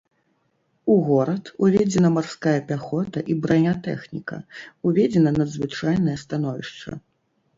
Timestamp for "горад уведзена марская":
1.07-2.53